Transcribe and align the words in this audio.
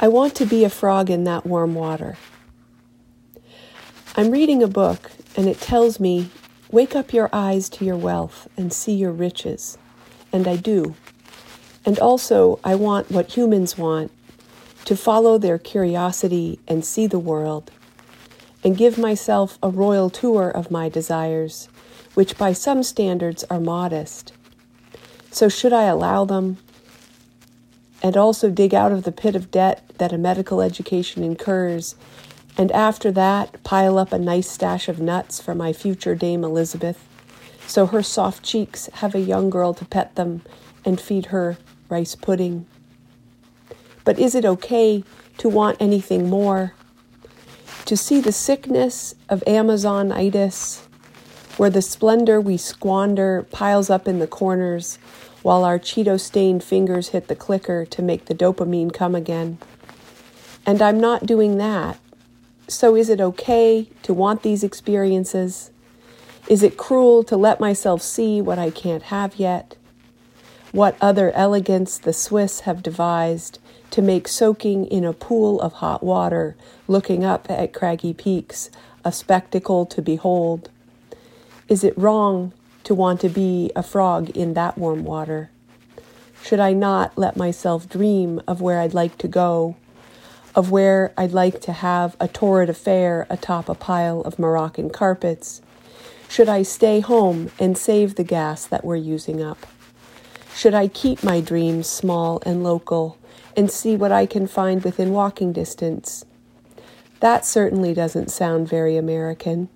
I 0.00 0.06
want 0.06 0.36
to 0.36 0.46
be 0.46 0.62
a 0.62 0.70
frog 0.70 1.10
in 1.10 1.24
that 1.24 1.44
warm 1.44 1.74
water. 1.74 2.16
I'm 4.16 4.30
reading 4.30 4.62
a 4.62 4.68
book 4.68 5.10
and 5.36 5.48
it 5.48 5.60
tells 5.60 5.98
me, 5.98 6.30
Wake 6.70 6.94
up 6.94 7.12
your 7.12 7.28
eyes 7.32 7.68
to 7.70 7.84
your 7.84 7.96
wealth 7.96 8.46
and 8.56 8.72
see 8.72 8.92
your 8.92 9.10
riches. 9.10 9.76
And 10.32 10.46
I 10.46 10.56
do. 10.56 10.94
And 11.84 11.98
also, 11.98 12.60
I 12.62 12.74
want 12.74 13.10
what 13.10 13.36
humans 13.36 13.78
want 13.78 14.12
to 14.84 14.96
follow 14.96 15.36
their 15.36 15.58
curiosity 15.58 16.60
and 16.68 16.84
see 16.84 17.06
the 17.06 17.18
world, 17.18 17.70
and 18.62 18.76
give 18.76 18.98
myself 18.98 19.58
a 19.62 19.68
royal 19.68 20.10
tour 20.10 20.48
of 20.48 20.70
my 20.70 20.88
desires, 20.88 21.68
which 22.14 22.38
by 22.38 22.52
some 22.52 22.82
standards 22.82 23.44
are 23.50 23.60
modest. 23.60 24.32
So, 25.30 25.48
should 25.48 25.72
I 25.72 25.84
allow 25.84 26.24
them? 26.24 26.58
And 28.02 28.16
also 28.16 28.50
dig 28.50 28.74
out 28.74 28.92
of 28.92 29.02
the 29.02 29.12
pit 29.12 29.34
of 29.34 29.50
debt 29.50 29.82
that 29.98 30.12
a 30.12 30.18
medical 30.18 30.60
education 30.60 31.24
incurs, 31.24 31.96
and 32.56 32.72
after 32.72 33.12
that, 33.12 33.62
pile 33.62 33.98
up 33.98 34.12
a 34.12 34.18
nice 34.18 34.50
stash 34.50 34.88
of 34.88 35.00
nuts 35.00 35.40
for 35.40 35.54
my 35.54 35.72
future 35.72 36.14
Dame 36.14 36.44
Elizabeth, 36.44 37.04
so 37.66 37.86
her 37.86 38.02
soft 38.02 38.42
cheeks 38.42 38.88
have 38.94 39.14
a 39.14 39.20
young 39.20 39.50
girl 39.50 39.74
to 39.74 39.84
pet 39.84 40.14
them 40.16 40.42
and 40.84 41.00
feed 41.00 41.26
her 41.26 41.58
rice 41.88 42.14
pudding. 42.14 42.66
But 44.04 44.18
is 44.18 44.34
it 44.34 44.44
okay 44.44 45.04
to 45.38 45.48
want 45.48 45.76
anything 45.80 46.28
more? 46.30 46.74
To 47.84 47.96
see 47.96 48.20
the 48.20 48.32
sickness 48.32 49.14
of 49.28 49.44
Amazonitis, 49.46 50.86
where 51.58 51.68
the 51.68 51.82
splendor 51.82 52.40
we 52.40 52.56
squander 52.56 53.44
piles 53.50 53.90
up 53.90 54.06
in 54.06 54.20
the 54.20 54.28
corners 54.28 54.96
while 55.42 55.64
our 55.64 55.78
Cheeto 55.78 56.18
stained 56.18 56.62
fingers 56.62 57.08
hit 57.08 57.26
the 57.26 57.34
clicker 57.34 57.84
to 57.84 58.00
make 58.00 58.26
the 58.26 58.34
dopamine 58.34 58.92
come 58.94 59.14
again. 59.14 59.58
And 60.64 60.80
I'm 60.80 61.00
not 61.00 61.26
doing 61.26 61.58
that. 61.58 61.98
So 62.68 62.94
is 62.94 63.08
it 63.08 63.20
okay 63.20 63.88
to 64.04 64.14
want 64.14 64.42
these 64.42 64.62
experiences? 64.62 65.72
Is 66.48 66.62
it 66.62 66.76
cruel 66.76 67.24
to 67.24 67.36
let 67.36 67.58
myself 67.58 68.02
see 68.02 68.40
what 68.40 68.58
I 68.58 68.70
can't 68.70 69.04
have 69.04 69.36
yet? 69.36 69.76
What 70.70 70.96
other 71.00 71.32
elegance 71.32 71.98
the 71.98 72.12
Swiss 72.12 72.60
have 72.60 72.82
devised 72.84 73.58
to 73.90 74.02
make 74.02 74.28
soaking 74.28 74.84
in 74.86 75.04
a 75.04 75.12
pool 75.12 75.60
of 75.60 75.74
hot 75.74 76.04
water, 76.04 76.56
looking 76.86 77.24
up 77.24 77.50
at 77.50 77.72
craggy 77.72 78.12
peaks, 78.14 78.70
a 79.04 79.10
spectacle 79.10 79.86
to 79.86 80.00
behold? 80.00 80.70
Is 81.68 81.84
it 81.84 81.98
wrong 81.98 82.54
to 82.84 82.94
want 82.94 83.20
to 83.20 83.28
be 83.28 83.70
a 83.76 83.82
frog 83.82 84.30
in 84.30 84.54
that 84.54 84.78
warm 84.78 85.04
water? 85.04 85.50
Should 86.42 86.60
I 86.60 86.72
not 86.72 87.18
let 87.18 87.36
myself 87.36 87.86
dream 87.86 88.40
of 88.48 88.62
where 88.62 88.80
I'd 88.80 88.94
like 88.94 89.18
to 89.18 89.28
go, 89.28 89.76
of 90.54 90.70
where 90.70 91.12
I'd 91.18 91.32
like 91.32 91.60
to 91.62 91.72
have 91.72 92.16
a 92.18 92.26
torrid 92.26 92.70
affair 92.70 93.26
atop 93.28 93.68
a 93.68 93.74
pile 93.74 94.22
of 94.22 94.38
Moroccan 94.38 94.88
carpets? 94.88 95.60
Should 96.26 96.48
I 96.48 96.62
stay 96.62 97.00
home 97.00 97.50
and 97.58 97.76
save 97.76 98.14
the 98.14 98.24
gas 98.24 98.64
that 98.64 98.82
we're 98.82 98.96
using 98.96 99.42
up? 99.42 99.66
Should 100.54 100.72
I 100.72 100.88
keep 100.88 101.22
my 101.22 101.42
dreams 101.42 101.86
small 101.86 102.42
and 102.46 102.64
local 102.64 103.18
and 103.54 103.70
see 103.70 103.94
what 103.94 104.10
I 104.10 104.24
can 104.24 104.46
find 104.46 104.82
within 104.82 105.12
walking 105.12 105.52
distance? 105.52 106.24
That 107.20 107.44
certainly 107.44 107.92
doesn't 107.92 108.30
sound 108.30 108.70
very 108.70 108.96
American. 108.96 109.68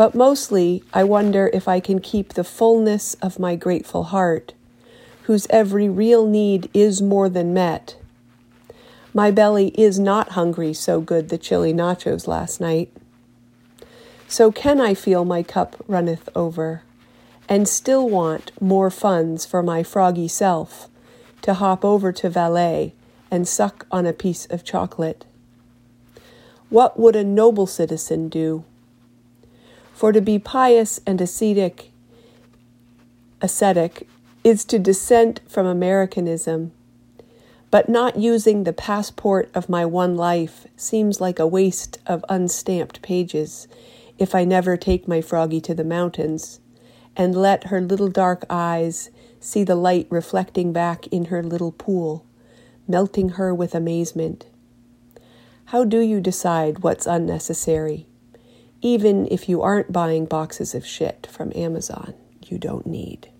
But 0.00 0.14
mostly, 0.14 0.82
I 0.94 1.04
wonder 1.04 1.50
if 1.52 1.68
I 1.68 1.78
can 1.78 1.98
keep 2.00 2.32
the 2.32 2.42
fullness 2.42 3.12
of 3.20 3.38
my 3.38 3.54
grateful 3.54 4.04
heart, 4.04 4.54
whose 5.24 5.46
every 5.50 5.90
real 5.90 6.26
need 6.26 6.70
is 6.72 7.02
more 7.02 7.28
than 7.28 7.52
met. 7.52 7.96
My 9.12 9.30
belly 9.30 9.78
is 9.78 9.98
not 9.98 10.30
hungry 10.30 10.72
so 10.72 11.02
good 11.02 11.28
the 11.28 11.36
chili 11.36 11.74
nachos 11.74 12.26
last 12.26 12.62
night. 12.62 12.90
So 14.26 14.50
can 14.50 14.80
I 14.80 14.94
feel 14.94 15.26
my 15.26 15.42
cup 15.42 15.76
runneth 15.86 16.30
over? 16.34 16.80
and 17.46 17.68
still 17.68 18.08
want 18.08 18.52
more 18.58 18.90
funds 18.90 19.44
for 19.44 19.62
my 19.62 19.82
froggy 19.82 20.28
self 20.28 20.88
to 21.42 21.52
hop 21.52 21.84
over 21.84 22.10
to 22.10 22.30
Valais 22.30 22.94
and 23.30 23.46
suck 23.46 23.84
on 23.90 24.06
a 24.06 24.14
piece 24.14 24.46
of 24.46 24.64
chocolate. 24.64 25.26
What 26.70 26.98
would 26.98 27.16
a 27.16 27.22
noble 27.22 27.66
citizen 27.66 28.30
do? 28.30 28.64
For 30.00 30.12
to 30.12 30.22
be 30.22 30.38
pious 30.38 30.98
and 31.06 31.20
ascetic, 31.20 31.90
ascetic 33.42 34.08
is 34.42 34.64
to 34.64 34.78
dissent 34.78 35.42
from 35.46 35.66
Americanism, 35.66 36.72
but 37.70 37.90
not 37.90 38.16
using 38.16 38.64
the 38.64 38.72
passport 38.72 39.50
of 39.52 39.68
my 39.68 39.84
one 39.84 40.16
life 40.16 40.66
seems 40.74 41.20
like 41.20 41.38
a 41.38 41.46
waste 41.46 41.98
of 42.06 42.24
unstamped 42.30 43.02
pages 43.02 43.68
if 44.16 44.34
I 44.34 44.46
never 44.46 44.78
take 44.78 45.06
my 45.06 45.20
froggy 45.20 45.60
to 45.60 45.74
the 45.74 45.84
mountains 45.84 46.60
and 47.14 47.36
let 47.36 47.64
her 47.64 47.82
little 47.82 48.08
dark 48.08 48.46
eyes 48.48 49.10
see 49.38 49.64
the 49.64 49.76
light 49.76 50.06
reflecting 50.08 50.72
back 50.72 51.08
in 51.08 51.26
her 51.26 51.42
little 51.42 51.72
pool, 51.72 52.24
melting 52.88 53.28
her 53.36 53.54
with 53.54 53.74
amazement. 53.74 54.46
How 55.66 55.84
do 55.84 55.98
you 55.98 56.22
decide 56.22 56.78
what's 56.78 57.06
unnecessary, 57.06 58.06
even 58.82 59.26
if 59.30 59.48
you 59.48 59.62
aren't 59.62 59.92
buying 59.92 60.26
boxes 60.26 60.74
of 60.74 60.86
shit 60.86 61.26
from 61.30 61.52
Amazon 61.54 62.14
you 62.50 62.58
don't 62.58 62.86
need? 62.86 63.30